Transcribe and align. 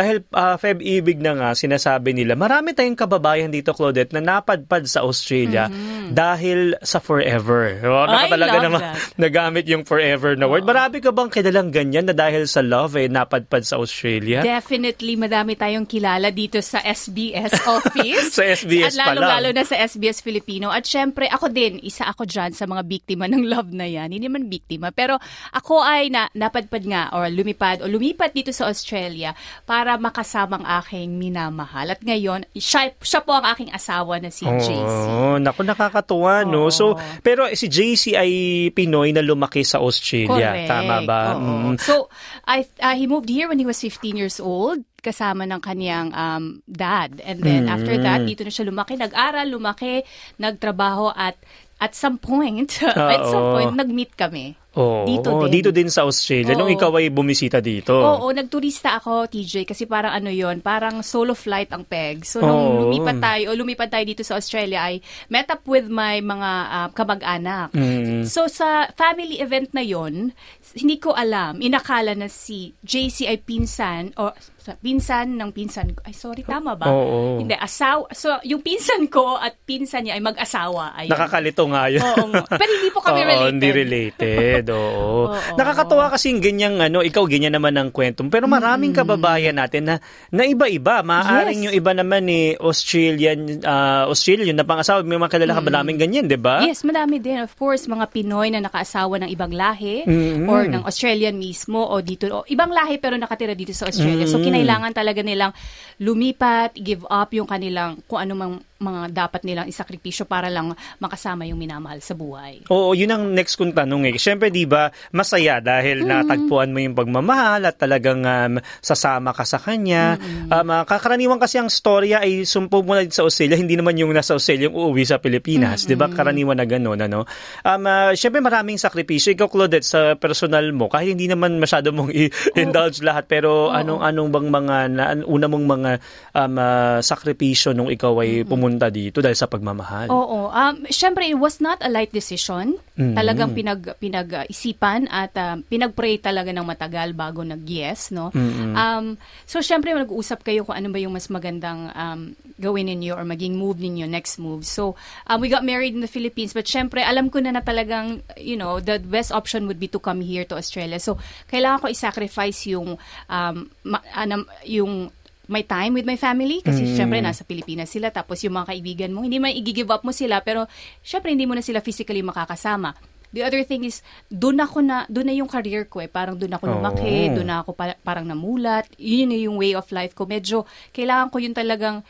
Dahil 0.00 0.24
uh, 0.32 0.56
Feb 0.56 0.80
Ibig 0.80 1.20
na 1.20 1.36
nga, 1.36 1.48
sinasabi 1.52 2.16
nila, 2.16 2.32
marami 2.32 2.72
tayong 2.72 2.96
kababayan 2.96 3.52
dito, 3.52 3.76
Claudette, 3.76 4.16
na 4.16 4.24
napadpad 4.24 4.88
sa 4.88 5.04
Australia 5.04 5.68
mm-hmm. 5.68 6.16
dahil 6.16 6.72
sa 6.80 7.04
forever. 7.04 7.76
O, 7.84 8.08
I 8.08 8.32
talaga 8.32 8.56
love 8.56 8.64
naman 8.64 8.80
that. 8.80 8.96
nagamit 9.28 9.68
yung 9.68 9.84
forever 9.84 10.32
na 10.40 10.48
word. 10.48 10.64
Marami 10.64 11.04
ka 11.04 11.12
bang 11.12 11.28
kilalang 11.28 11.68
ganyan 11.68 12.08
na 12.08 12.16
dahil 12.16 12.48
sa 12.48 12.64
love 12.64 12.96
eh, 12.96 13.12
napadpad 13.12 13.60
sa 13.60 13.76
Australia? 13.76 14.40
Definitely, 14.40 15.20
madami 15.20 15.52
tayong 15.52 15.84
kilala 15.84 16.32
dito 16.32 16.64
sa 16.64 16.80
SBS 16.80 17.60
office. 17.76 18.40
Sa 18.40 18.44
SBS 18.48 18.96
At 18.96 19.04
pa 19.04 19.12
lang. 19.12 19.28
lalo-lalo 19.28 19.52
na 19.52 19.68
sa 19.68 19.76
SBS 19.76 20.24
Filipino. 20.24 20.72
At 20.72 20.88
syempre, 20.88 21.28
ako 21.28 21.52
din, 21.52 21.76
isa 21.84 22.08
ako 22.08 22.24
dyan 22.24 22.56
sa 22.56 22.64
mga 22.64 22.88
biktima 22.88 23.28
ng 23.28 23.44
love 23.44 23.68
na 23.76 23.84
yan. 23.84 24.08
Hindi 24.08 24.32
naman 24.32 24.48
biktima. 24.48 24.96
Pero 24.96 25.20
ako 25.52 25.84
ay 25.84 26.08
na, 26.08 26.24
napadpad 26.32 26.84
nga 26.88 27.12
or 27.12 27.28
lumipad 27.28 27.84
o 27.84 27.90
lumipat 27.90 28.32
dito 28.32 28.48
sa 28.54 28.70
Australia 28.70 29.36
para 29.66 29.89
makasamang 29.96 30.62
aking 30.62 31.16
minamahal. 31.16 31.90
At 31.90 32.04
ngayon, 32.04 32.46
siya, 32.52 32.92
siya 33.00 33.24
po 33.24 33.34
ang 33.34 33.48
aking 33.48 33.72
asawa 33.72 34.20
na 34.20 34.28
si 34.28 34.44
JC. 34.44 35.08
Oh, 35.08 35.40
naku, 35.40 35.64
nakakatuwa, 35.64 36.44
no? 36.44 36.68
Oo. 36.68 36.74
So, 36.74 36.94
pero 37.24 37.48
si 37.56 37.66
JC 37.66 38.14
ay 38.14 38.30
Pinoy 38.70 39.10
na 39.10 39.24
lumaki 39.24 39.64
sa 39.64 39.80
Australia. 39.80 40.52
Correct. 40.52 40.68
Tama 40.68 40.96
ba? 41.02 41.20
Oo. 41.34 41.72
Mm. 41.72 41.74
So, 41.80 42.12
I, 42.44 42.68
uh, 42.78 42.92
he 42.92 43.08
moved 43.08 43.32
here 43.32 43.48
when 43.48 43.56
he 43.56 43.64
was 43.64 43.80
15 43.80 44.14
years 44.14 44.36
old 44.36 44.84
kasama 45.00 45.48
ng 45.48 45.64
kanyang 45.64 46.12
um, 46.12 46.60
dad. 46.68 47.24
And 47.24 47.40
then 47.40 47.64
Mm. 47.64 47.72
after 47.72 47.96
that, 47.96 48.20
dito 48.28 48.44
na 48.44 48.52
siya 48.52 48.68
lumaki. 48.68 49.00
Nag-aral, 49.00 49.48
lumaki, 49.48 50.04
nagtrabaho 50.36 51.16
at 51.16 51.40
at 51.80 51.96
some 51.96 52.20
point, 52.20 52.76
at 52.84 53.24
some 53.24 53.56
point, 53.56 53.72
nag-meet 53.72 54.12
kami. 54.12 54.59
Oo, 54.78 55.02
Dito 55.02 55.30
din. 55.34 55.50
dito 55.50 55.70
din 55.74 55.90
sa 55.90 56.06
Australia. 56.06 56.54
Nung 56.54 56.70
Oo. 56.70 56.76
ikaw 56.78 56.94
ay 57.02 57.10
bumisita 57.10 57.58
dito. 57.58 57.90
Oo, 57.90 58.30
nagturista 58.30 58.94
ako, 59.02 59.26
TJ, 59.26 59.66
kasi 59.66 59.82
parang 59.90 60.14
ano 60.14 60.30
yon 60.30 60.62
parang 60.62 61.02
solo 61.02 61.34
flight 61.34 61.74
ang 61.74 61.82
peg. 61.82 62.22
So, 62.22 62.38
nung 62.38 62.78
Oo. 62.78 62.86
lumipat 62.86 63.18
tayo, 63.18 63.50
o 63.50 63.58
lumipat 63.58 63.90
tayo 63.90 64.06
dito 64.06 64.22
sa 64.22 64.38
Australia, 64.38 64.86
I 64.86 65.02
met 65.26 65.50
up 65.50 65.66
with 65.66 65.90
my 65.90 66.22
mga 66.22 66.50
ah, 66.70 66.88
kamag-anak. 66.94 67.74
Mm. 67.74 68.22
So, 68.30 68.46
sa 68.46 68.86
family 68.94 69.42
event 69.42 69.74
na 69.74 69.82
yon 69.82 70.30
hindi 70.72 70.96
ko 70.96 71.12
alam, 71.12 71.58
inakala 71.58 72.12
na 72.12 72.26
si 72.26 72.74
JC 72.78 73.26
ay 73.26 73.38
pinsan, 73.38 74.14
o 74.14 74.30
sa 74.56 74.76
pinsan 74.76 75.34
ng 75.34 75.50
pinsan 75.50 75.88
ko. 75.90 76.04
Ay, 76.04 76.12
sorry, 76.12 76.44
tama 76.44 76.76
ba? 76.76 76.84
Oo. 76.86 77.40
Hindi, 77.40 77.56
asawa. 77.56 78.12
So, 78.12 78.36
yung 78.44 78.60
pinsan 78.60 79.08
ko 79.08 79.34
at 79.34 79.56
pinsan 79.58 80.04
niya 80.04 80.14
ay 80.14 80.22
mag-asawa. 80.22 80.92
Ayun. 80.94 81.10
Nakakalito 81.10 81.64
nga 81.66 81.88
yun. 81.88 82.04
Oo 82.04 82.28
nga. 82.28 82.44
Pero 82.44 82.70
hindi 82.70 82.88
po 82.88 83.00
kami 83.00 83.20
Oo, 83.20 83.26
related. 83.26 83.50
hindi 83.50 83.68
related. 83.72 84.64
Oo. 84.68 85.32
Oo. 85.32 85.56
Nakakatawa 85.56 86.12
kasi 86.12 86.36
ganyang 86.36 86.76
ano, 86.76 87.00
ikaw 87.00 87.24
ganyan 87.24 87.56
naman 87.56 87.72
ang 87.74 87.88
kwento. 87.88 88.20
Pero 88.28 88.44
maraming 88.46 88.92
kababayan 88.92 89.56
natin 89.56 89.88
na 89.88 89.94
na 90.28 90.44
iba-iba. 90.44 91.00
Maaaring 91.00 91.56
Yes. 91.56 91.66
yung 91.66 91.76
iba 91.76 91.92
naman 91.92 92.24
ni 92.24 92.52
Australian 92.54 93.38
uh, 93.60 94.06
Australian 94.06 94.54
na 94.54 94.62
pang-asawa, 94.62 95.00
may 95.02 95.16
mga 95.16 95.32
kilala 95.32 95.56
ka 95.56 95.62
ba 95.62 95.72
namin 95.72 95.96
ganyan, 95.96 96.24
'di 96.24 96.36
ba? 96.36 96.60
Yes, 96.60 96.82
madami 96.82 97.16
din. 97.16 97.40
Of 97.40 97.54
course, 97.54 97.84
mga 97.84 98.06
Pinoy 98.08 98.48
na 98.48 98.60
nakaasawa 98.60 99.20
ng 99.20 99.30
ibang 99.30 99.50
lahi 99.50 100.04
Mm-mm. 100.04 100.44
or 100.46 100.59
ng 100.68 100.82
Australian 100.84 101.36
mismo 101.36 101.80
o 101.80 102.00
dito. 102.00 102.26
O, 102.28 102.44
ibang 102.44 102.68
lahi 102.68 102.98
pero 102.98 103.16
nakatira 103.16 103.54
dito 103.54 103.72
sa 103.72 103.88
Australia. 103.88 104.26
So, 104.26 104.36
Mm. 104.36 104.44
kinailangan 104.50 104.92
talaga 104.92 105.20
nilang 105.22 105.52
lumipat, 105.96 106.76
give 106.76 107.06
up 107.06 107.30
yung 107.32 107.46
kanilang 107.46 108.02
kung 108.04 108.20
ano 108.20 108.32
mang 108.34 108.54
mga 108.80 109.12
dapat 109.12 109.44
nilang 109.44 109.68
isakripisyo 109.68 110.24
para 110.24 110.48
lang 110.48 110.72
makasama 110.96 111.44
yung 111.44 111.60
minamahal 111.60 112.00
sa 112.00 112.16
buhay. 112.16 112.64
Oo, 112.72 112.96
yun 112.96 113.12
ang 113.12 113.28
next 113.36 113.60
kong 113.60 113.76
tanong 113.76 114.08
eh. 114.08 114.16
Siyempre, 114.16 114.48
di 114.48 114.64
ba, 114.64 114.88
masaya 115.12 115.60
dahil 115.60 116.08
natagpuan 116.08 116.72
mo 116.72 116.80
yung 116.80 116.96
pagmamahal 116.96 117.68
at 117.68 117.76
talagang 117.76 118.24
um, 118.24 118.56
sasama 118.80 119.36
ka 119.36 119.44
sa 119.44 119.60
kanya. 119.60 120.16
Um, 120.48 120.72
ah, 120.72 120.88
kakaraniwan 120.88 121.36
kasi 121.36 121.60
ang 121.60 121.68
storya 121.68 122.24
ay 122.24 122.48
sumpog 122.48 122.88
mo 122.88 122.96
na 122.96 123.04
sa 123.12 123.28
Australia, 123.28 123.60
hindi 123.60 123.76
naman 123.76 124.00
yung 124.00 124.16
nasa 124.16 124.32
Australia 124.32 124.72
yung 124.72 124.76
uuwi 124.80 125.04
sa 125.04 125.20
Pilipinas. 125.20 125.84
Di 125.84 125.92
ba? 125.92 126.08
Karaniwan 126.08 126.56
na 126.56 126.64
gano'n, 126.64 127.04
ano? 127.04 127.28
Um, 127.60 127.84
ah, 127.84 128.16
Siyempre, 128.16 128.40
maraming 128.40 128.80
sakripisyo. 128.80 129.36
Ikaw, 129.36 129.48
Claudette, 129.52 129.84
sa 129.84 130.16
personal 130.16 130.72
mo, 130.72 130.88
kahit 130.88 131.12
hindi 131.12 131.28
naman 131.28 131.60
masyado 131.60 131.92
mong 131.92 132.16
i-indulge 132.16 133.04
lahat, 133.04 133.28
pero 133.28 133.68
anong 133.68 134.00
anong 134.00 134.28
bang 134.32 134.48
mga, 134.48 134.76
na, 134.88 135.04
una 135.28 135.46
mong 135.52 135.66
mga 135.68 135.90
um, 136.32 136.54
ah, 136.56 136.98
sakripisyo 137.04 137.76
nung 137.76 137.92
ikaw 137.92 138.16
ay 138.24 138.48
pumunta 138.48 138.69
dito 138.78 139.18
dahil 139.24 139.34
sa 139.34 139.48
pagmamahal? 139.48 140.12
Oo. 140.12 140.52
Um, 140.52 140.86
Siyempre, 140.86 141.26
it 141.26 141.38
was 141.40 141.58
not 141.58 141.80
a 141.80 141.90
light 141.90 142.12
decision. 142.14 142.76
Mm. 143.00 143.16
Talagang 143.16 143.50
pinag, 143.56 143.82
pinag-isipan 143.96 145.08
at 145.08 145.32
um, 145.40 145.64
pinag-pray 145.64 146.20
talaga 146.20 146.52
ng 146.52 146.62
matagal 146.62 147.16
bago 147.16 147.40
nag-yes. 147.40 148.12
No? 148.12 148.28
Um, 148.36 149.16
so, 149.48 149.64
siyempre, 149.64 149.96
nag-uusap 149.96 150.44
kayo 150.44 150.68
kung 150.68 150.76
ano 150.76 150.92
ba 150.92 151.00
yung 151.00 151.16
mas 151.16 151.32
magandang 151.32 151.88
um, 151.96 152.36
gawin 152.60 152.92
ninyo 152.92 153.16
or 153.16 153.24
maging 153.24 153.56
move 153.56 153.80
ninyo, 153.80 154.04
next 154.04 154.36
move. 154.36 154.68
So, 154.68 155.00
um, 155.26 155.40
we 155.40 155.48
got 155.48 155.64
married 155.64 155.96
in 155.96 156.04
the 156.04 156.12
Philippines 156.12 156.52
but 156.52 156.68
siyempre, 156.68 157.00
alam 157.00 157.32
ko 157.32 157.40
na 157.40 157.56
na 157.56 157.64
talagang, 157.64 158.20
you 158.36 158.60
know, 158.60 158.78
the 158.84 159.00
best 159.00 159.32
option 159.32 159.64
would 159.64 159.80
be 159.80 159.88
to 159.88 159.98
come 159.98 160.20
here 160.20 160.44
to 160.44 160.60
Australia. 160.60 161.00
So, 161.00 161.16
kailangan 161.48 161.80
ko 161.80 161.86
i-sacrifice 161.88 162.68
yung, 162.68 163.00
um, 163.32 163.56
ma- 163.88 164.04
anam- 164.12 164.50
yung 164.68 165.08
my 165.50 165.60
time 165.60 165.92
with 165.92 166.06
my 166.06 166.14
family 166.14 166.62
kasi 166.62 166.86
Mm. 166.86 166.94
syempre 166.94 167.18
nasa 167.18 167.42
Pilipinas 167.42 167.90
sila 167.90 168.08
tapos 168.08 168.38
yung 168.40 168.54
mga 168.54 168.70
kaibigan 168.70 169.10
mo 169.10 169.20
hindi 169.20 169.36
man 169.36 169.50
i-give 169.50 169.90
up 169.90 170.00
mo 170.00 170.10
sila 170.10 170.38
pero 170.40 170.70
syempre 171.00 171.28
hindi 171.28 171.44
mo 171.44 171.52
na 171.52 171.60
sila 171.60 171.78
physically 171.80 172.22
makakasama. 172.22 172.94
The 173.30 173.42
other 173.42 173.62
thing 173.62 173.82
is 173.82 174.02
doon 174.26 174.58
ako 174.58 174.78
na 174.80 175.06
doon 175.06 175.26
na 175.26 175.34
yung 175.34 175.46
career 175.46 175.86
ko 175.86 175.98
eh 175.98 176.06
parang 176.06 176.34
doon 176.34 176.50
ako 176.50 176.66
lumaki, 176.68 177.30
Oh. 177.30 177.38
doon 177.38 177.50
ako 177.52 177.70
pa- 177.72 177.98
parang 178.00 178.26
namulat. 178.26 178.90
Yun 178.96 179.30
na 179.30 179.38
yung 179.38 179.54
way 179.54 179.70
of 179.72 179.86
life 179.90 180.14
ko. 180.14 180.26
Medyo 180.26 180.66
kailangan 180.90 181.30
ko 181.30 181.38
yung 181.38 181.54
talagang 181.54 182.02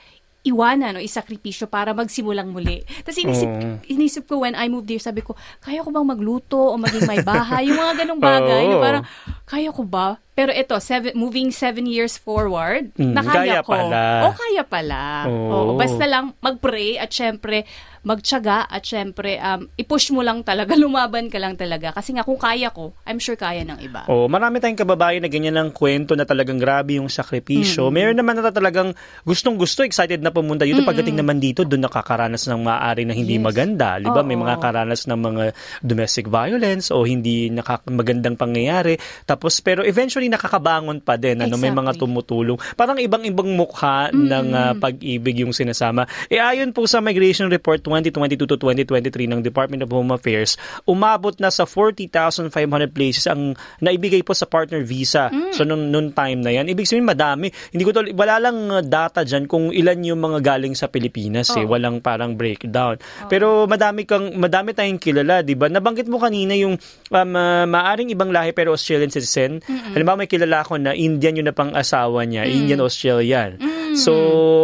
iwanan 0.43 0.97
o 0.97 1.01
isakripisyo 1.01 1.67
para 1.67 1.93
magsimulang 1.93 2.49
muli. 2.49 2.81
Tapos 3.05 3.19
inisip, 3.19 3.45
Oo. 3.47 3.77
inisip 3.85 4.23
ko 4.25 4.41
when 4.41 4.55
I 4.55 4.67
moved 4.67 4.89
here, 4.89 4.97
sabi 4.99 5.21
ko, 5.21 5.37
kaya 5.59 5.81
ko 5.81 5.91
bang 5.91 6.07
magluto 6.07 6.57
o 6.57 6.77
maging 6.77 7.05
may 7.05 7.21
bahay? 7.21 7.69
yung 7.69 7.77
mga 7.77 7.95
ganong 8.01 8.23
bagay. 8.23 8.63
Oo. 8.65 8.71
na 8.71 8.77
parang, 8.79 9.05
kaya 9.45 9.69
ko 9.69 9.85
ba? 9.85 10.17
Pero 10.33 10.49
ito, 10.51 10.73
seven, 10.79 11.13
moving 11.13 11.53
seven 11.53 11.85
years 11.85 12.17
forward, 12.17 12.89
Mm, 12.97 13.13
nakaya 13.13 13.61
kaya 13.61 13.61
ko. 13.61 13.73
pala. 13.77 14.03
O 14.25 14.33
kaya 14.33 14.63
pala. 14.65 15.03
Oo, 15.29 15.53
Oo. 15.53 15.73
basta 15.77 16.09
lang 16.09 16.33
mag-pray 16.41 16.97
at 16.97 17.13
syempre 17.13 17.69
magtiyaga 18.03 18.65
at 18.65 18.81
syempre 18.81 19.37
um, 19.37 19.69
i-push 19.77 20.11
mo 20.11 20.25
lang 20.25 20.41
talaga, 20.41 20.73
lumaban 20.81 21.29
ka 21.29 21.37
lang 21.37 21.55
talaga. 21.55 21.93
Kasi 21.93 22.17
nga 22.17 22.25
kung 22.25 22.41
kaya 22.41 22.73
ko, 22.73 22.97
I'm 23.05 23.21
sure 23.21 23.37
kaya 23.37 23.61
ng 23.63 23.81
iba. 23.81 24.09
Oh, 24.09 24.25
marami 24.27 24.57
tayong 24.59 24.79
kababayan 24.79 25.21
na 25.21 25.29
ganyan 25.29 25.57
ang 25.57 25.71
kwento 25.71 26.17
na 26.17 26.25
talagang 26.25 26.57
grabe 26.57 26.97
yung 26.97 27.13
sakripisyo. 27.13 27.93
Meron 27.93 28.17
naman 28.17 28.41
na 28.41 28.49
talagang 28.49 28.97
gustong-gusto, 29.25 29.85
excited 29.85 30.21
na 30.21 30.33
pumunta 30.33 30.65
dito. 30.65 30.81
Pagdating 30.81 31.21
naman 31.21 31.39
dito, 31.39 31.63
doon 31.63 31.85
nakakaranas 31.85 32.49
ng 32.49 32.61
maaari 32.61 33.05
na 33.05 33.13
hindi 33.13 33.37
Yes. 33.37 33.45
maganda. 33.45 34.01
Di 34.01 34.09
ba? 34.09 34.25
May 34.25 34.37
Oo. 34.37 34.43
mga 34.45 34.57
karanas 34.59 35.05
ng 35.05 35.21
mga 35.21 35.45
domestic 35.81 36.27
violence 36.27 36.89
o 36.89 37.05
hindi 37.05 37.53
nakak- 37.53 37.89
magandang 37.89 38.37
pangyayari. 38.37 38.97
Tapos, 39.25 39.61
pero 39.61 39.85
eventually 39.85 40.29
nakakabangon 40.29 41.01
pa 41.01 41.21
din. 41.21 41.41
Ano, 41.41 41.61
May 41.61 41.69
mga 41.69 41.93
Exactly. 41.93 42.01
tumutulong. 42.01 42.59
Parang 42.75 42.97
ibang-ibang 42.97 43.51
mukha 43.53 44.09
ng 44.11 44.47
ah, 44.53 44.73
pag-ibig 44.73 45.45
yung 45.45 45.53
sinasama. 45.53 46.09
E 46.27 46.41
ayon 46.41 46.73
po 46.73 46.89
sa 46.89 47.05
Migration 47.05 47.53
Report 47.53 47.77
2022 47.91 48.47
to 48.47 48.57
2023 48.57 49.27
ng 49.35 49.41
Department 49.43 49.83
of 49.83 49.91
Home 49.91 50.15
Affairs, 50.15 50.55
umabot 50.87 51.35
na 51.43 51.51
sa 51.51 51.67
40,500 51.67 52.55
places 52.95 53.27
ang 53.27 53.59
naibigay 53.83 54.23
po 54.23 54.33
sa 54.33 54.47
partner 54.47 54.87
visa. 54.87 55.29
So 55.51 55.67
nung, 55.67 55.91
nung 55.91 56.15
time 56.15 56.41
na 56.41 56.55
yan, 56.55 56.71
ibig 56.71 56.87
sabihin 56.87 57.11
madami. 57.11 57.51
Hindi 57.75 57.83
ko 57.83 57.91
to, 57.91 58.07
wala 58.15 58.39
lang 58.39 58.57
uh, 58.71 58.85
data 58.85 59.27
dyan 59.27 59.51
kung 59.51 59.75
ilan 59.75 59.99
yung 60.07 60.21
mga 60.23 60.39
galing 60.45 60.79
sa 60.79 60.87
Pilipinas 60.87 61.51
eh. 61.59 61.67
Oo. 61.67 61.75
Walang 61.75 61.99
parang 61.99 62.39
breakdown. 62.39 63.01
Pero 63.27 63.67
madami 63.67 64.07
kang 64.07 64.39
madami 64.39 64.73
tayong 64.77 65.03
kilala, 65.03 65.43
'di 65.43 65.59
ba? 65.59 65.67
Nabanggit 65.67 66.07
mo 66.07 66.23
kanina 66.23 66.55
yung 66.55 66.79
um, 67.11 67.33
uh, 67.35 67.65
maaring 67.67 68.13
ibang 68.15 68.31
lahi 68.31 68.55
pero 68.55 68.77
Australian 68.77 69.11
citizen. 69.11 69.59
Halimbawa 69.67 70.23
may 70.25 70.31
kilala 70.31 70.63
ko 70.63 70.79
na 70.79 70.95
Indian 70.95 71.43
yung 71.43 71.49
napang-asawa 71.51 72.23
niya, 72.29 72.47
Indian 72.47 72.85
Australian. 72.85 73.80
So, 73.97 74.13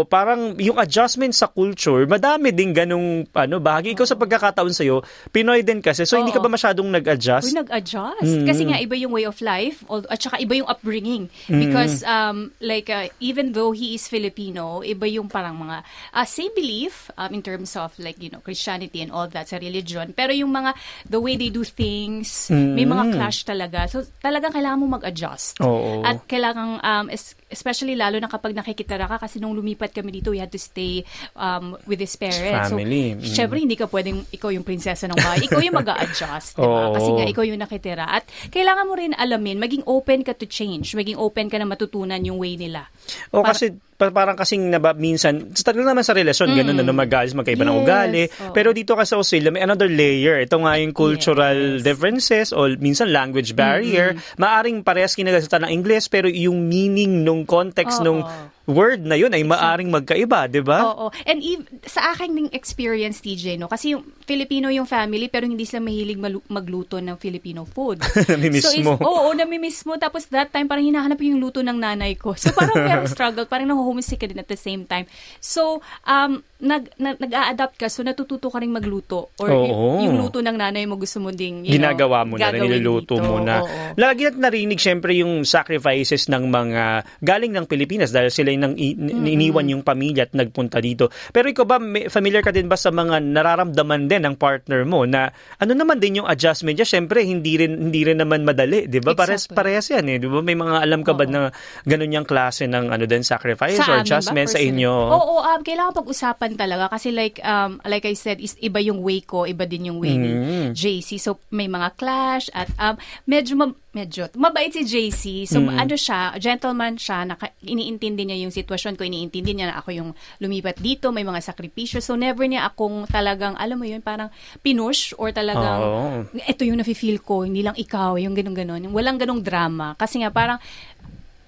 parang 0.06 0.58
yung 0.60 0.78
adjustment 0.78 1.34
sa 1.34 1.50
culture, 1.50 2.06
madami 2.06 2.52
din 2.52 2.70
ganung 2.74 3.26
ano, 3.32 3.56
bahagi. 3.58 3.94
Ikaw 3.96 4.06
sa 4.06 4.18
pagkakataon 4.18 4.74
sa'yo, 4.74 5.02
Pinoy 5.30 5.62
din 5.66 5.82
kasi. 5.82 6.06
So, 6.06 6.18
hindi 6.18 6.32
ka 6.34 6.40
ba 6.42 6.50
masyadong 6.50 6.88
nag-adjust? 6.90 7.50
Uy, 7.50 7.58
nag-adjust. 7.58 8.32
Mm. 8.42 8.46
Kasi 8.46 8.62
nga, 8.68 8.76
iba 8.78 8.94
yung 8.94 9.12
way 9.14 9.26
of 9.26 9.38
life 9.42 9.82
at 10.10 10.18
saka 10.20 10.38
iba 10.38 10.54
yung 10.58 10.68
upbringing. 10.68 11.28
Mm. 11.50 11.60
Because, 11.62 12.02
um, 12.06 12.52
like, 12.60 12.90
uh, 12.90 13.10
even 13.18 13.52
though 13.52 13.72
he 13.72 13.94
is 13.96 14.06
Filipino, 14.06 14.80
iba 14.82 15.06
yung 15.10 15.28
parang 15.28 15.58
mga 15.58 15.82
uh, 16.14 16.26
same 16.26 16.52
belief 16.54 17.10
um, 17.18 17.32
in 17.34 17.42
terms 17.42 17.74
of, 17.74 17.92
like, 17.98 18.20
you 18.22 18.30
know, 18.30 18.40
Christianity 18.40 19.02
and 19.02 19.10
all 19.10 19.26
that 19.28 19.48
sa 19.48 19.58
religion. 19.58 20.14
Pero 20.14 20.32
yung 20.32 20.52
mga, 20.54 20.74
the 21.08 21.20
way 21.20 21.36
they 21.36 21.50
do 21.50 21.64
things, 21.64 22.50
may 22.50 22.84
mga 22.84 23.04
Mm. 23.06 23.12
clash 23.14 23.44
talaga. 23.44 23.86
So, 23.86 24.02
talagang 24.22 24.54
kailangan 24.54 24.78
mo 24.80 24.98
mag-adjust. 24.98 25.60
Oo. 25.62 26.02
At 26.02 26.24
kailangan, 26.26 26.80
um, 26.82 27.06
es- 27.10 27.36
especially 27.46 27.94
lalo 27.94 28.16
na 28.16 28.26
kapag 28.26 28.52
nakikitara 28.52 29.06
ka 29.06 29.16
kasi 29.18 29.38
nung 29.38 29.52
lumipat 29.52 29.90
kami 29.90 30.10
dito, 30.12 30.30
we 30.30 30.38
had 30.38 30.48
to 30.48 30.58
stay 30.58 31.06
um, 31.32 31.78
with 31.84 31.96
his 31.96 32.12
parents. 32.12 32.68
Family. 32.68 33.14
So, 33.14 33.22
Mm. 33.22 33.34
syempre, 33.36 33.56
hindi 33.58 33.74
ka 33.74 33.86
pwedeng 33.86 34.26
ikaw 34.28 34.50
yung 34.50 34.62
prinsesa 34.62 35.06
ng 35.06 35.14
bahay. 35.14 35.46
Ikaw 35.46 35.60
yung 35.60 35.76
mag 35.76 35.86
adjust 36.02 36.56
di 36.56 36.62
ba? 36.62 36.90
Oo. 36.90 36.94
Kasi 36.94 37.10
nga, 37.12 37.24
ikaw 37.24 37.44
yung 37.44 37.58
nakitira. 37.58 38.04
At 38.04 38.24
kailangan 38.48 38.84
mo 38.84 38.94
rin 38.94 39.12
alamin, 39.12 39.56
maging 39.56 39.84
open 39.84 40.20
ka 40.20 40.34
to 40.34 40.44
change, 40.44 40.92
maging 40.92 41.14
open 41.16 41.46
ka 41.46 41.56
na 41.56 41.64
matutunan 41.64 42.18
yung 42.20 42.36
way 42.36 42.54
nila. 42.54 42.90
O 43.30 43.40
Para- 43.40 43.54
kasi 43.54 43.70
parang 43.96 44.36
kasing 44.36 44.68
naba, 44.68 44.92
minsan, 44.92 45.56
sa 45.56 45.72
talaga 45.72 45.90
naman 45.90 46.04
sa 46.04 46.12
relasyon, 46.12 46.52
ganun 46.52 46.76
na 46.76 46.84
no, 46.84 46.92
mag-alis, 46.92 47.32
magkaiba 47.32 47.64
ng 47.64 47.72
Yes, 47.72 47.82
ugali. 47.82 48.22
oo. 48.28 48.52
Pero 48.52 48.68
dito 48.70 48.92
ka 48.92 49.02
sa 49.02 49.16
Australia, 49.16 49.48
may 49.48 49.64
another 49.64 49.88
layer. 49.88 50.36
Ito 50.38 50.60
nga 50.60 50.76
yung 50.76 50.92
cultural 50.92 51.80
Yes. 51.80 51.82
differences 51.82 52.46
o 52.52 52.68
minsan 52.76 53.08
language 53.08 53.52
barrier. 53.52 54.14
Maaring 54.36 54.80
parehas 54.80 55.12
kinagasalita 55.12 55.64
ng 55.64 55.72
English, 55.72 56.08
pero 56.08 56.28
yung 56.28 56.64
meaning 56.64 57.24
nung 57.24 57.42
context 57.42 58.00
Oo. 58.00 58.04
nung 58.04 58.20
word 58.66 59.00
na 59.00 59.14
yun 59.14 59.30
ay 59.30 59.42
maaring 59.42 59.88
magkaiba, 59.88 60.50
di 60.50 60.58
ba? 60.58 60.82
Oo. 60.84 61.06
And 61.22 61.38
ev- 61.38 61.70
sa 61.86 62.12
akin 62.12 62.34
ding 62.34 62.50
experience, 62.50 63.22
TJ, 63.22 63.56
no? 63.56 63.70
Kasi 63.70 63.94
yung 63.94 64.02
Filipino 64.26 64.66
yung 64.68 64.90
family, 64.90 65.30
pero 65.30 65.46
hindi 65.46 65.62
sila 65.62 65.86
mahilig 65.86 66.18
magluto 66.50 66.98
ng 66.98 67.14
Filipino 67.14 67.62
food. 67.62 68.02
Namimiss 68.34 68.66
so, 68.66 68.74
is- 68.74 68.82
mo. 68.82 68.98
Oo, 69.06 69.30
namimiss 69.32 69.86
mo. 69.86 69.94
Tapos 69.96 70.26
that 70.34 70.50
time, 70.50 70.66
parang 70.66 70.82
hinahanap 70.82 71.14
ko 71.14 71.30
yung 71.30 71.38
luto 71.38 71.62
ng 71.62 71.78
nanay 71.78 72.18
ko. 72.18 72.34
So, 72.34 72.50
parang 72.50 72.74
merong 72.74 73.06
struggle. 73.14 73.46
Parang 73.46 73.70
nahuhumisick 73.70 74.18
ka 74.18 74.26
din 74.26 74.42
at 74.42 74.50
the 74.50 74.58
same 74.58 74.82
time. 74.82 75.06
So, 75.38 75.78
um, 76.02 76.42
nag, 76.58 76.90
nag, 76.98 77.22
nag-a-adapt 77.22 77.78
ka. 77.78 77.86
So, 77.86 78.02
natututo 78.02 78.50
ka 78.50 78.58
rin 78.58 78.74
magluto. 78.74 79.30
Or 79.38 79.46
Oo. 79.46 80.02
y- 80.02 80.10
yung 80.10 80.18
luto 80.18 80.42
ng 80.42 80.58
nanay 80.58 80.90
mo 80.90 80.98
gusto 80.98 81.22
mo 81.22 81.30
ding, 81.30 81.62
you 81.62 81.78
know, 81.78 81.86
ginagawa 81.86 82.26
mo 82.26 82.34
na 82.34 82.50
niluluto 82.50 83.14
dito. 83.14 83.22
mo 83.22 83.38
na. 83.38 83.62
Oo. 83.62 83.94
Lagi 83.94 84.26
natin 84.26 84.42
narinig 84.42 84.82
syempre 84.82 85.14
yung 85.14 85.46
sacrifices 85.46 86.26
ng 86.26 86.50
mga 86.50 86.82
galing 87.22 87.54
ng 87.54 87.70
Pilipinas 87.70 88.10
dahil 88.10 88.34
sila 88.34 88.50
yung 88.50 88.62
nang 88.66 88.74
i- 88.74 88.98
iniwan 89.30 89.70
yung 89.70 89.86
pamilya 89.86 90.26
at 90.26 90.34
nagpunta 90.34 90.82
dito. 90.82 91.14
Pero 91.30 91.46
ikaw 91.46 91.62
ba, 91.62 91.78
may- 91.78 92.10
familiar 92.10 92.42
ka 92.42 92.50
din 92.50 92.66
ba 92.66 92.74
sa 92.74 92.90
mga 92.90 93.22
nararamdaman 93.22 94.08
din 94.10 94.15
ng 94.18 94.34
partner 94.34 94.84
mo 94.84 95.04
na 95.04 95.30
ano 95.58 95.72
naman 95.72 95.98
din 95.98 96.20
yung 96.20 96.28
adjustment 96.28 96.76
niya? 96.76 96.88
Syempre, 96.88 97.22
hindi 97.22 97.56
rin, 97.56 97.90
hindi 97.90 98.02
rin 98.02 98.18
naman 98.18 98.42
madali, 98.42 98.86
di 98.86 99.00
ba? 99.00 99.12
Exactly. 99.12 99.56
parehas 99.56 99.86
yan 99.88 100.06
eh, 100.06 100.16
di 100.16 100.26
ba? 100.26 100.40
May 100.40 100.54
mga 100.54 100.76
alam 100.80 101.00
ka 101.00 101.12
ba 101.12 101.24
Oo. 101.24 101.32
na 101.32 101.40
ganun 101.82 102.12
yung 102.12 102.26
klase 102.26 102.66
ng 102.66 102.90
ano 102.90 103.04
din, 103.04 103.22
sacrifice 103.22 103.80
or 103.80 103.96
amin 103.96 103.96
ba, 103.96 104.02
adjustment 104.02 104.48
sa 104.48 104.60
inyo? 104.60 104.92
Oo, 104.92 105.40
um, 105.40 105.60
kailangan 105.60 105.94
pag-usapan 105.94 106.52
talaga 106.54 106.90
kasi 106.90 107.10
like 107.10 107.40
um, 107.40 107.78
like 107.82 108.04
I 108.04 108.14
said, 108.14 108.38
is 108.38 108.54
iba 108.58 108.78
yung 108.78 109.00
way 109.00 109.20
ko, 109.20 109.44
iba 109.44 109.64
din 109.64 109.88
yung 109.88 109.98
way 109.98 110.14
Mm. 110.16 110.22
ni 110.22 110.30
JC. 110.72 111.18
So 111.18 111.42
may 111.50 111.66
mga 111.66 111.96
clash 111.96 112.48
at 112.52 112.70
um, 112.76 112.96
medyo 113.24 113.56
ma- 113.56 113.74
medyo 113.96 114.28
mabait 114.36 114.68
si 114.68 114.84
JC. 114.84 115.48
So 115.48 115.64
Mm. 115.64 115.80
ano 115.80 115.94
siya, 115.96 116.36
gentleman 116.36 117.00
siya, 117.00 117.24
naka, 117.24 117.48
iniintindi 117.64 118.28
niya 118.28 118.36
yung 118.44 118.52
sitwasyon 118.52 119.00
ko, 119.00 119.08
iniintindi 119.08 119.56
niya 119.56 119.72
na 119.72 119.80
ako 119.80 119.88
yung 119.96 120.10
lumipat 120.36 120.76
dito, 120.76 121.08
may 121.08 121.24
mga 121.24 121.40
sakripisyo. 121.40 122.04
So 122.04 122.12
never 122.12 122.44
niya 122.44 122.68
akong 122.68 123.08
talagang, 123.08 123.56
alam 123.56 123.80
mo 123.80 123.88
yun, 123.88 124.04
parang 124.04 124.28
pinush 124.60 125.16
or 125.16 125.32
talagang 125.32 125.80
Oo. 125.80 126.28
ito 126.36 126.62
yung 126.68 126.76
nafe-feel 126.76 127.24
ko, 127.24 127.48
hindi 127.48 127.64
lang 127.64 127.72
ikaw, 127.74 128.20
yung 128.20 128.36
ganun-ganon. 128.36 128.84
Yung 128.84 128.92
Walang 128.92 129.16
ganong 129.16 129.40
drama. 129.40 129.96
Kasi 129.96 130.20
nga 130.20 130.28
parang, 130.28 130.60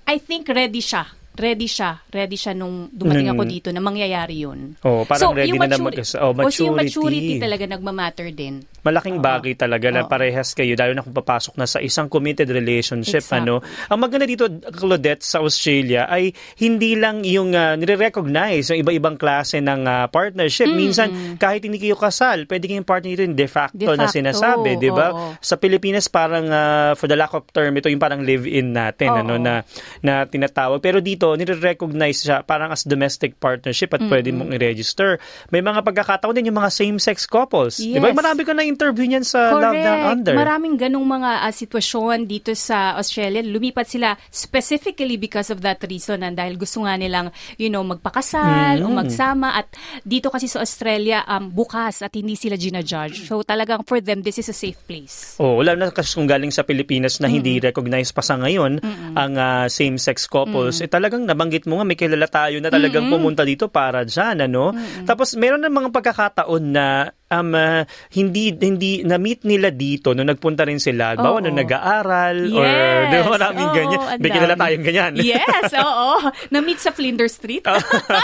I 0.09 0.17
think 0.17 0.49
ready 0.49 0.81
siya. 0.81 1.05
Ready 1.39 1.71
siya. 1.71 2.03
Ready 2.11 2.35
siya 2.35 2.51
nung 2.51 2.91
dumating 2.91 3.31
ako 3.31 3.47
Mm. 3.47 3.51
dito 3.55 3.69
na 3.71 3.79
mangyayari 3.79 4.43
yun. 4.43 4.75
Oo, 4.83 5.07
parang 5.07 5.39
ready 5.39 5.55
yung 5.55 5.63
na 5.63 5.71
na 5.71 5.79
mag- 5.79 5.95
oh, 5.95 6.35
o, 6.35 6.51
so 6.51 6.67
yung 6.67 6.75
maturity. 6.75 6.99
maturity 6.99 7.35
talaga 7.39 7.65
nagmamatter 7.71 8.29
din. 8.35 8.67
Malaking 8.83 9.23
Oo. 9.23 9.25
bagay 9.25 9.55
talaga 9.55 9.87
na 9.95 10.03
parehas 10.11 10.51
kayo 10.51 10.75
lalo 10.75 10.99
na 10.99 11.07
kung 11.07 11.15
papasok 11.15 11.55
na 11.55 11.71
sa 11.71 11.79
isang 11.79 12.11
committed 12.11 12.51
relationship 12.51 13.23
Exactly. 13.23 13.39
ano. 13.39 13.63
Ang 13.87 13.99
maganda 14.03 14.27
dito 14.27 14.51
Claudette 14.51 15.23
sa 15.23 15.39
Australia 15.39 16.11
ay 16.11 16.35
hindi 16.59 16.99
lang 16.99 17.23
yung 17.23 17.55
uh, 17.55 17.79
nire-recognize 17.79 18.75
yung 18.75 18.83
iba-ibang 18.83 19.15
klase 19.15 19.63
ng 19.63 19.87
ah, 19.87 20.11
partnership. 20.11 20.67
Minsan 20.67 21.39
kahit 21.39 21.63
hindi 21.63 21.79
kayo 21.79 21.95
kasal, 21.95 22.51
pwede 22.51 22.67
kayong 22.67 22.83
partner 22.83 23.15
nito 23.15 23.23
yung 23.23 23.39
de 23.39 23.47
facto, 23.47 23.79
De 23.79 23.87
na 23.87 24.11
facto, 24.11 24.19
sinasabi, 24.19 24.75
'di 24.75 24.91
ba? 24.91 25.39
Sa 25.39 25.55
Pilipinas 25.55 26.11
parang 26.11 26.51
ah, 26.51 26.99
for 26.99 27.07
the 27.07 27.15
lack 27.15 27.31
of 27.31 27.47
term 27.55 27.79
ito 27.79 27.87
yung 27.87 28.03
parang 28.03 28.27
live-in 28.27 28.75
natin 28.75 29.15
Oo. 29.15 29.21
ano 29.23 29.35
na 29.39 29.63
na 30.03 30.27
tinatawag. 30.27 30.83
Pero 30.83 30.99
dito 30.99 31.28
nire-recognize 31.35 32.23
siya 32.23 32.41
parang 32.41 32.71
as 32.71 32.87
domestic 32.87 33.37
partnership 33.37 33.93
at 33.93 34.01
pwede 34.07 34.31
mong 34.31 34.55
i-register. 34.55 35.19
May 35.51 35.61
mga 35.61 35.83
pagkakataon 35.83 36.33
din 36.33 36.49
yung 36.49 36.57
mga 36.57 36.71
same-sex 36.71 37.27
couples. 37.27 37.83
Yes. 37.83 38.01
Marami 38.01 38.47
ko 38.47 38.55
na 38.55 38.63
interview 38.63 39.05
niyan 39.05 39.27
sa 39.27 39.53
Love 39.53 39.77
Down 39.77 40.01
Under. 40.07 40.35
Maraming 40.35 40.79
ganong 40.79 41.05
mga 41.05 41.45
ah, 41.45 41.53
sitwasyon 41.53 42.25
dito 42.25 42.55
sa 42.55 42.95
Australia. 42.95 43.43
Lumipat 43.43 43.91
sila 43.91 44.15
specifically 44.29 45.19
because 45.19 45.51
of 45.51 45.61
that 45.61 45.83
reason 45.85 46.23
and 46.23 46.39
dahil 46.39 46.57
gusto 46.57 46.87
nga 46.87 46.95
nilang, 46.95 47.29
you 47.59 47.69
know, 47.69 47.83
magpakasal 47.83 48.81
o 48.81 48.89
Mm. 48.89 48.97
magsama 48.97 49.49
at 49.55 49.67
dito 50.03 50.31
kasi 50.31 50.47
sa 50.47 50.61
Australia 50.61 51.23
um, 51.27 51.51
bukas 51.51 52.01
at 52.01 52.13
hindi 52.13 52.35
sila 52.35 52.55
ginajudge. 52.55 53.27
So 53.27 53.43
talagang 53.43 53.85
for 53.85 53.99
them, 53.99 54.23
this 54.23 54.39
is 54.39 54.49
a 54.49 54.57
safe 54.57 54.79
place. 54.87 55.37
Oh, 55.37 55.59
wala 55.59 55.75
na 55.75 55.91
kasi 55.91 56.15
kung 56.15 56.27
galing 56.27 56.51
sa 56.51 56.63
Pilipinas 56.63 57.19
na 57.19 57.27
hindi 57.27 57.59
recognized 57.59 58.13
pa 58.13 58.23
sa 58.23 58.37
ngayon 58.37 58.81
ang 59.15 59.33
ah, 59.35 59.67
same-sex 59.67 60.27
couples. 60.27 60.79
Eh 60.79 60.89
talagang 61.09 61.25
nabanggit 61.25 61.65
mo 61.65 61.81
nga 61.81 61.89
may 61.89 61.97
kilala 61.97 62.29
tayo 62.29 62.61
na 62.61 62.69
talagang 62.69 63.09
pumunta 63.09 63.41
dito 63.49 63.73
para 63.73 64.05
diyan 64.05 64.45
ano. 64.45 64.77
Tapos 65.09 65.33
meron 65.41 65.65
na 65.65 65.73
mga 65.73 65.89
pagkakataon 65.89 66.65
na 66.69 67.09
um, 67.31 67.53
ah, 67.55 67.83
hindi 68.13 68.53
hindi 68.53 69.05
na-meet 69.05 69.45
nila 69.45 69.69
dito 69.69 70.13
nung 70.13 70.29
nagpunta 70.29 70.65
rin 70.65 70.81
sila. 70.81 71.15
Bawa 71.15 71.39
Oo. 71.39 71.45
nung 71.45 71.57
nag-aaral 71.57 72.37
or 72.53 72.65
Yes. 72.65 73.09
di 73.09 73.17
ba 73.17 73.29
maraming 73.31 73.69
Oo, 73.69 73.77
ganyan. 73.77 74.01
May 74.19 74.31
kilala 74.31 74.55
tayong 74.57 74.85
ganyan. 74.85 75.13
Yes, 75.29 75.73
oo. 75.77 76.11
Na-meet 76.49 76.81
sa 76.81 76.91
Flinders 76.91 77.37
Street. 77.37 77.65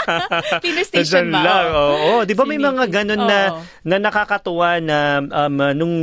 Flinders 0.63 0.89
Station 0.89 1.29
ba? 1.29 1.41
lang, 1.41 1.65
Oo. 1.69 1.93
oo. 1.93 2.19
Di 2.25 2.33
ba 2.33 2.43
may 2.43 2.57
mga 2.57 2.83
ganun 2.89 3.23
na, 3.23 3.39
Oo. 3.53 3.61
na 3.85 3.95
nakakatuwa 4.01 4.81
na 4.81 4.97
um, 5.21 5.55
uh, 5.61 5.73
nung 5.73 5.93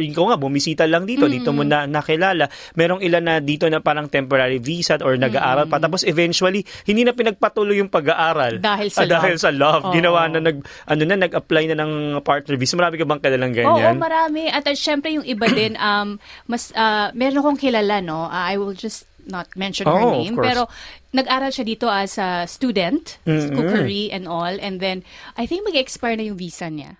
ikaw 0.00 0.32
nga, 0.32 0.38
bumisita 0.40 0.84
lang 0.88 1.04
dito, 1.04 1.28
dito 1.28 1.52
mo 1.52 1.62
na 1.62 1.84
nakilala. 1.84 2.48
Merong 2.74 3.04
ilan 3.04 3.22
na 3.22 3.34
dito 3.38 3.68
na 3.68 3.80
parang 3.80 4.08
temporary 4.08 4.58
visa 4.58 4.96
or 5.00 5.16
nag-aaral 5.16 5.68
pa. 5.68 5.76
Tapos 5.76 6.02
eventually, 6.02 6.64
hindi 6.88 7.04
na 7.04 7.12
pinagpatuloy 7.12 7.78
yung 7.78 7.92
pag-aaral. 7.92 8.58
Dahil 8.58 8.88
sa 8.88 9.04
Ah, 9.04 9.08
Dahil 9.10 9.34
love. 9.36 9.42
sa 9.42 9.50
love. 9.50 9.82
Oo. 9.90 9.92
Ginawa 9.92 10.28
na, 10.28 10.38
nag, 10.40 10.56
ano 10.86 11.02
na, 11.04 11.16
nag-apply 11.18 11.64
na 11.72 11.76
ng 11.80 11.92
partner 12.30 12.54
visa. 12.54 12.78
Marami 12.78 12.94
ka 12.94 13.06
bang 13.10 13.18
kilalang 13.18 13.54
ganyan? 13.54 13.94
Oo, 13.98 13.98
marami. 13.98 14.46
At 14.46 14.62
uh, 14.70 14.76
syempre 14.78 15.10
yung 15.10 15.26
iba 15.26 15.50
din, 15.50 15.74
um, 15.74 16.14
mas, 16.46 16.70
uh, 16.78 17.10
meron 17.18 17.42
akong 17.42 17.58
kilala, 17.58 17.98
no? 17.98 18.30
Uh, 18.30 18.44
I 18.46 18.54
will 18.54 18.78
just 18.78 19.10
not 19.26 19.50
mention 19.58 19.90
her 19.90 19.98
Oh, 19.98 20.14
of 20.14 20.16
name. 20.22 20.34
Pero 20.38 20.70
nag-aral 21.10 21.50
siya 21.50 21.66
dito 21.66 21.90
as 21.90 22.18
a 22.18 22.46
student, 22.46 23.18
Mm-mm. 23.26 23.50
cookery 23.50 24.14
and 24.14 24.30
all. 24.30 24.54
And 24.62 24.78
then, 24.78 25.02
I 25.34 25.46
think 25.46 25.66
mag-expire 25.66 26.14
na 26.14 26.30
yung 26.30 26.38
visa 26.38 26.70
niya. 26.70 26.94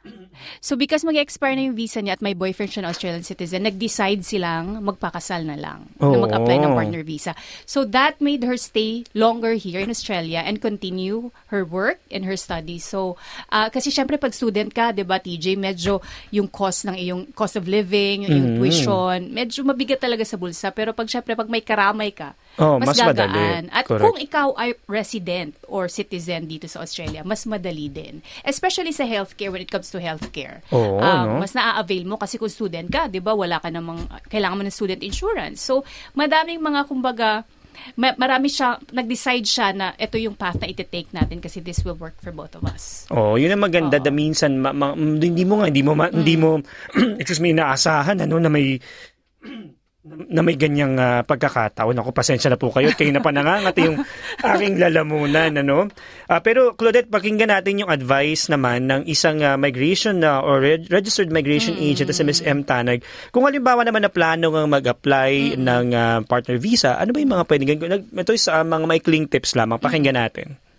So 0.59 0.75
because 0.75 1.05
mag-expire 1.05 1.55
na 1.55 1.69
yung 1.69 1.76
visa 1.76 2.00
niya 2.00 2.17
at 2.17 2.25
my 2.25 2.33
boyfriend 2.33 2.73
siya 2.73 2.83
na 2.83 2.90
Australian 2.90 3.23
citizen, 3.23 3.62
nag-decide 3.62 4.25
silang 4.25 4.81
magpakasal 4.83 5.45
na 5.45 5.55
lang. 5.55 5.87
Na 6.00 6.11
Oo. 6.11 6.25
mag-apply 6.26 6.57
ng 6.59 6.73
partner 6.75 7.02
visa. 7.05 7.37
So 7.69 7.85
that 7.93 8.19
made 8.19 8.43
her 8.43 8.57
stay 8.57 9.05
longer 9.12 9.55
here 9.55 9.79
in 9.79 9.93
Australia 9.93 10.43
and 10.43 10.59
continue 10.59 11.31
her 11.52 11.62
work 11.62 12.00
and 12.09 12.25
her 12.25 12.35
studies. 12.40 12.83
So, 12.83 13.21
ah, 13.52 13.69
kasi 13.69 13.93
syempre 13.93 14.17
pag 14.17 14.33
student 14.33 14.73
ka, 14.73 14.90
'di 14.90 15.05
ba, 15.05 15.21
TJ, 15.21 15.61
medyo 15.61 16.00
yung 16.33 16.49
cost 16.49 16.88
ng 16.88 16.97
iyong 16.97 17.23
cost 17.37 17.61
of 17.61 17.69
living, 17.69 18.25
yung, 18.26 18.33
yung 18.35 18.49
Mm. 18.50 18.59
tuition, 18.59 19.19
medyo 19.31 19.61
mabigat 19.62 20.00
talaga 20.00 20.25
sa 20.25 20.40
bulsa. 20.40 20.73
Pero 20.73 20.97
pag 20.97 21.07
syempre 21.07 21.37
pag 21.37 21.47
may 21.47 21.61
karamay 21.61 22.11
ka, 22.17 22.33
Oh, 22.57 22.76
mas, 22.76 22.92
mas 22.92 22.99
madali. 23.00 23.30
gagaan. 23.30 23.64
At 23.71 23.85
Correct. 23.85 24.02
kung 24.02 24.16
ikaw 24.19 24.49
ay 24.54 24.71
resident 24.85 25.54
or 25.64 25.87
citizen 25.87 26.45
dito 26.45 26.66
sa 26.66 26.80
Australia, 26.80 27.23
mas 27.23 27.45
madali 27.45 27.87
din. 27.87 28.19
Especially 28.42 28.90
sa 28.90 29.04
healthcare 29.04 29.49
when 29.49 29.61
it 29.61 29.69
comes 29.69 29.88
to 29.88 29.97
healthcare. 29.97 30.61
Oo, 30.71 30.99
Um, 30.99 31.26
no? 31.26 31.38
Mas 31.38 31.52
na-avail 31.52 32.04
mo 32.04 32.16
kasi 32.16 32.37
kung 32.37 32.49
student 32.49 32.87
ka, 32.87 33.07
'di 33.07 33.19
ba, 33.19 33.33
wala 33.33 33.57
ka 33.57 33.69
namang 33.69 34.02
kailangan 34.26 34.57
mo 34.57 34.64
ng 34.64 34.73
student 34.73 35.00
insurance. 35.00 35.61
So, 35.61 35.87
madaming 36.12 36.59
mga 36.59 36.85
kumbaga 36.85 37.47
ma- 37.95 38.12
marami 38.14 38.47
siya, 38.47 38.76
nag-decide 38.90 39.47
siya 39.47 39.73
na 39.73 39.87
ito 39.95 40.14
yung 40.14 40.35
path 40.35 40.61
na 40.61 40.69
iti-take 40.69 41.09
natin 41.11 41.40
kasi 41.40 41.59
this 41.59 41.80
will 41.80 41.97
work 41.97 42.19
for 42.19 42.28
both 42.28 42.52
of 42.52 42.66
us. 42.66 43.09
Oh, 43.09 43.35
yun 43.35 43.50
ang 43.50 43.62
maganda 43.62 43.97
Oo. 43.97 44.04
da 44.04 44.11
minsan 44.11 44.59
ma- 44.59 44.75
ma- 44.75 44.92
hindi 44.92 45.45
mo 45.45 45.62
nga 45.62 45.73
hindi 45.73 45.80
mo 45.80 45.92
ma- 45.95 46.12
hindi 46.12 46.37
mo 46.37 46.61
excuse 47.21 47.40
me 47.40 47.50
inaasahan 47.50 48.21
ano 48.21 48.37
na 48.37 48.49
may 48.49 48.76
na 50.04 50.40
may 50.40 50.57
ganyang 50.57 50.97
ah, 50.97 51.21
pagkakataon. 51.21 52.00
Ako, 52.00 52.16
pasensya 52.16 52.49
na 52.49 52.57
po 52.57 52.73
kayo. 52.73 52.88
Kayo 52.97 53.12
na 53.12 53.21
pa 53.21 53.37
nangangati 53.37 53.85
yung 53.85 54.00
aking 54.57 54.80
lalamunan. 54.80 55.61
Ano? 55.61 55.92
Ah, 56.25 56.40
pero, 56.40 56.73
Claudette, 56.73 57.12
pakinggan 57.12 57.52
natin 57.52 57.85
yung 57.85 57.92
advice 57.92 58.49
naman 58.49 58.88
ng 58.88 59.02
isang 59.04 59.45
ah, 59.45 59.61
migration 59.61 60.25
na 60.25 60.40
or 60.40 60.64
reg- 60.64 60.88
registered 60.88 61.28
migration 61.28 61.76
agent 61.76 62.09
na 62.09 62.16
si 62.16 62.25
Ms. 62.25 62.40
M. 62.49 62.64
Tanag. 62.64 63.04
Kung 63.28 63.45
halimbawa 63.45 63.85
naman 63.85 64.00
na 64.00 64.12
plano 64.12 64.49
ng 64.49 64.73
mag-apply 64.73 65.61
ng 65.61 65.87
ah, 65.92 66.25
partner 66.25 66.57
visa, 66.57 66.97
ano 66.97 67.12
ba 67.12 67.21
yung 67.21 67.37
mga 67.37 67.45
pwedeng 67.45 67.69
gawin? 67.76 68.09
Ito 68.09 68.33
is 68.33 68.49
ah, 68.49 68.64
mga 68.64 68.88
maikling 68.88 69.28
tips 69.28 69.52
lamang. 69.52 69.76
Pakinggan 69.76 70.16
natin. 70.16 70.70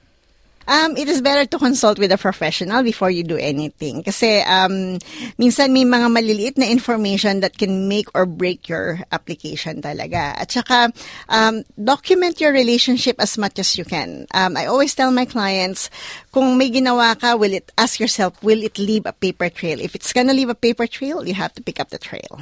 Um, 0.67 0.97
it 0.97 1.07
is 1.07 1.21
better 1.21 1.45
to 1.45 1.57
consult 1.57 1.99
with 1.99 2.11
a 2.11 2.17
professional 2.17 2.83
before 2.83 3.09
you 3.09 3.23
do 3.23 3.37
anything. 3.37 4.03
Kasi 4.03 4.41
um, 4.45 4.99
minsan 5.39 5.73
may 5.73 5.85
mga 5.85 6.07
maliliit 6.11 6.57
na 6.57 6.65
information 6.65 7.41
that 7.41 7.57
can 7.57 7.87
make 7.87 8.07
or 8.13 8.25
break 8.25 8.69
your 8.69 8.99
application 9.11 9.81
talaga. 9.81 10.37
At 10.37 10.51
saka, 10.51 10.93
um, 11.29 11.63
document 11.75 12.39
your 12.39 12.53
relationship 12.53 13.19
as 13.19 13.37
much 13.37 13.59
as 13.59 13.77
you 13.77 13.85
can. 13.85 14.27
Um, 14.33 14.57
I 14.57 14.65
always 14.65 14.93
tell 14.93 15.11
my 15.11 15.25
clients, 15.25 15.89
kung 16.31 16.57
may 16.57 16.71
ginawa 16.71 17.19
ka, 17.19 17.35
will 17.35 17.53
it, 17.53 17.71
ask 17.77 17.99
yourself, 17.99 18.41
will 18.43 18.63
it 18.63 18.77
leave 18.77 19.05
a 19.05 19.13
paper 19.13 19.49
trail? 19.49 19.79
If 19.79 19.95
it's 19.95 20.13
gonna 20.13 20.33
leave 20.33 20.49
a 20.49 20.55
paper 20.55 20.87
trail, 20.87 21.27
you 21.27 21.33
have 21.33 21.53
to 21.53 21.63
pick 21.63 21.79
up 21.79 21.89
the 21.89 21.99
trail. 21.99 22.41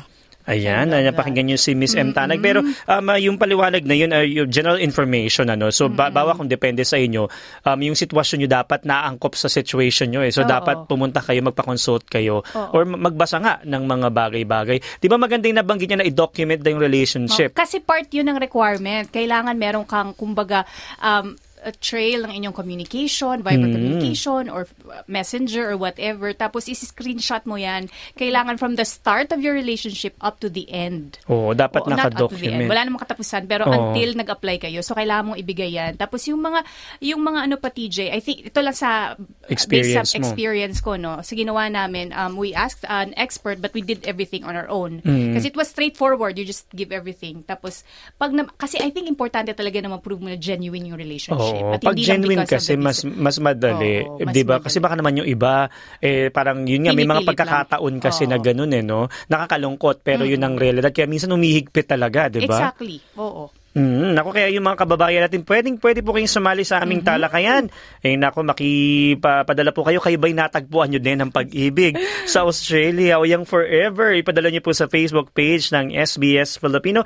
Ayan, 0.49 0.89
uh, 0.89 1.01
napakinggan 1.05 1.45
niyo 1.45 1.61
si 1.61 1.77
Miss 1.77 1.93
M. 1.93 2.09
Tanag. 2.09 2.41
Pero 2.41 2.65
um, 2.65 3.05
uh, 3.05 3.19
yung 3.21 3.37
paliwanag 3.37 3.85
na 3.85 3.93
yun, 3.93 4.09
uh, 4.09 4.25
yung 4.25 4.49
general 4.49 4.81
information, 4.81 5.45
ano, 5.45 5.69
so 5.69 5.85
ba- 5.93 6.09
bawa 6.09 6.33
kung 6.33 6.49
depende 6.49 6.81
sa 6.81 6.97
inyo, 6.97 7.29
um, 7.69 7.79
yung 7.85 7.93
sitwasyon 7.93 8.41
nyo 8.41 8.49
dapat 8.49 8.81
naangkop 8.89 9.37
sa 9.37 9.45
situation 9.45 10.09
nyo. 10.09 10.25
Eh. 10.25 10.33
So 10.33 10.41
Oo. 10.41 10.49
dapat 10.49 10.89
pumunta 10.89 11.21
kayo, 11.21 11.45
magpa-consult 11.45 12.09
kayo, 12.09 12.41
or 12.73 12.81
magbasa 12.89 13.37
nga 13.37 13.53
ng 13.61 13.83
mga 13.85 14.07
bagay-bagay. 14.09 14.77
Di 14.97 15.05
ba 15.05 15.21
magandang 15.21 15.53
nabanggit 15.53 15.93
niya 15.93 16.01
na 16.01 16.07
i-document 16.09 16.65
na 16.65 16.69
yung 16.73 16.81
relationship? 16.81 17.53
Kasi 17.53 17.85
part 17.85 18.09
yun 18.09 18.25
ng 18.25 18.41
requirement. 18.41 19.05
Kailangan 19.13 19.53
meron 19.53 19.85
kang, 19.85 20.17
kumbaga, 20.17 20.65
um, 20.97 21.37
a 21.59 21.71
trail 21.71 22.23
ng 22.23 22.31
inyong 22.31 22.55
communication, 22.55 23.43
Viber 23.43 23.67
Mm. 23.67 23.75
communication, 23.75 24.47
or 24.47 24.63
uh, 24.87 25.03
messenger, 25.05 25.67
or 25.67 25.75
whatever. 25.75 26.31
Tapos, 26.31 26.65
isi-screenshot 26.65 27.43
mo 27.43 27.59
yan. 27.59 27.91
Kailangan 28.15 28.55
from 28.55 28.79
the 28.79 28.87
start 28.87 29.35
of 29.35 29.43
your 29.43 29.51
relationship 29.51 30.15
up 30.23 30.39
to 30.39 30.47
the 30.47 30.63
end. 30.71 31.19
Oo, 31.27 31.51
dapat 31.51 31.83
to 31.83 31.91
the 31.91 31.95
end. 31.95 31.99
nakadocument. 31.99 32.69
Wala 32.71 32.81
namang 32.87 33.03
katapusan, 33.03 33.43
pero 33.43 33.67
Oo. 33.67 33.91
until 33.91 34.15
nag-apply 34.15 34.57
kayo. 34.57 34.79
So, 34.79 34.95
kailangan 34.95 35.35
mong 35.35 35.39
ibigay 35.39 35.75
yan. 35.75 35.99
Tapos, 35.99 36.23
yung 36.27 36.39
mga, 36.39 36.63
yung 37.03 37.19
mga 37.19 37.39
ano 37.43 37.55
pa, 37.59 37.67
TJ, 37.69 38.09
I 38.09 38.19
think, 38.23 38.47
ito 38.47 38.59
lang 38.63 38.73
sa, 38.73 39.19
Experience 39.51 40.07
based 40.07 40.15
sa 40.15 40.19
mo. 40.19 40.23
experience 40.23 40.77
ko, 40.79 40.95
no? 40.95 41.19
So, 41.21 41.35
ginawa 41.35 41.67
namin, 41.67 42.15
um, 42.15 42.39
we 42.39 42.55
asked 42.55 42.87
an 42.87 43.11
expert, 43.19 43.59
but 43.59 43.75
we 43.75 43.83
did 43.83 44.07
everything 44.07 44.47
on 44.47 44.55
our 44.55 44.69
own. 44.71 45.01
Mm. 45.03 45.35
Kasi 45.35 45.51
it 45.51 45.57
was 45.57 45.67
straightforward. 45.67 46.39
You 46.39 46.45
just 46.45 46.71
give 46.71 46.95
everything. 46.95 47.43
Tapos, 47.43 47.83
pag 48.15 48.31
na, 48.31 48.47
kasi 48.55 48.79
I 48.79 48.89
think 48.89 49.11
importante 49.11 49.51
talaga 49.51 49.81
na 49.83 49.91
ma-prove 49.91 50.23
mo 50.23 50.29
na 50.29 50.39
genuine 50.39 50.87
yung 50.87 50.95
relationship. 50.95 51.48
Oo, 51.51 51.73
At 51.73 51.79
pag 51.81 51.95
hindi 51.97 52.05
lang 52.05 52.21
genuine 52.21 52.45
of 52.45 52.49
kasi 52.49 52.73
mas 52.77 53.01
mas 53.05 53.37
madali, 53.41 54.05
Oo, 54.05 54.21
eh, 54.21 54.25
mas 54.25 54.33
'di 54.33 54.43
ba? 54.45 54.55
Kasi 54.61 54.77
baka 54.77 54.95
naman 54.95 55.19
yung 55.23 55.29
iba 55.29 55.67
eh 55.99 56.29
parang 56.29 56.63
yun 56.63 56.85
nga 56.85 56.93
may 56.93 57.09
mga 57.09 57.25
pagkakataon 57.25 57.93
lang. 57.97 58.03
kasi 58.03 58.23
Oo. 58.25 58.31
na 58.31 58.37
ganun 58.37 58.71
eh, 58.73 58.83
no? 58.85 59.09
Nakakalungkot 59.27 60.01
pero 60.05 60.23
yun 60.23 60.41
ang 60.45 60.55
realidad 60.55 60.93
kaya 60.93 61.09
minsan 61.09 61.33
umihigpit 61.33 61.89
talaga, 61.89 62.29
'di 62.29 62.45
ba? 62.45 62.69
Exactly. 62.69 63.01
Oo. 63.17 63.49
Mm, 63.69 64.17
nako 64.17 64.33
kaya 64.33 64.49
yung 64.49 64.65
mga 64.65 64.81
kababayan 64.81 65.21
natin, 65.29 65.45
pwedeng 65.45 65.77
pwede 65.77 66.01
po 66.01 66.17
kayong 66.17 66.31
sumali 66.41 66.65
sa 66.65 66.81
aming 66.81 67.05
talakayan. 67.05 67.69
Eh 68.01 68.17
nako 68.17 68.41
makipadala 68.41 69.69
po 69.69 69.85
kayo 69.85 70.01
kayo 70.01 70.17
ba'y 70.17 70.33
natagpuan 70.33 70.89
nyo 70.89 70.97
din 70.97 71.21
ng 71.21 71.29
pag-ibig 71.29 71.93
sa 72.33 72.49
Australia 72.49 73.21
o 73.21 73.29
yung 73.29 73.45
forever. 73.45 74.17
Ipadala 74.17 74.49
nyo 74.49 74.65
po 74.65 74.73
sa 74.73 74.89
Facebook 74.89 75.29
page 75.37 75.69
ng 75.69 75.93
SBS 75.93 76.57
Filipino. 76.57 77.05